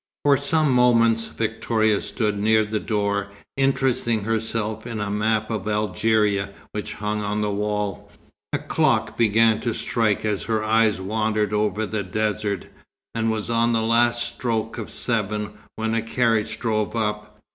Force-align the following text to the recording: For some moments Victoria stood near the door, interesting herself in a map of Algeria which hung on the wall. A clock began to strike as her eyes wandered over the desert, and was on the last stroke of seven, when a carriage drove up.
For 0.25 0.35
some 0.35 0.71
moments 0.71 1.25
Victoria 1.25 2.01
stood 2.01 2.39
near 2.39 2.65
the 2.65 2.79
door, 2.79 3.27
interesting 3.55 4.23
herself 4.23 4.87
in 4.87 4.99
a 4.99 5.11
map 5.11 5.51
of 5.51 5.67
Algeria 5.67 6.49
which 6.71 6.95
hung 6.95 7.21
on 7.21 7.41
the 7.41 7.51
wall. 7.51 8.09
A 8.51 8.57
clock 8.57 9.15
began 9.15 9.59
to 9.61 9.75
strike 9.75 10.25
as 10.25 10.41
her 10.45 10.63
eyes 10.63 10.99
wandered 10.99 11.53
over 11.53 11.85
the 11.85 12.01
desert, 12.01 12.65
and 13.13 13.29
was 13.29 13.51
on 13.51 13.73
the 13.73 13.83
last 13.83 14.27
stroke 14.27 14.79
of 14.79 14.89
seven, 14.89 15.51
when 15.75 15.93
a 15.93 16.01
carriage 16.01 16.57
drove 16.57 16.95
up. 16.95 17.37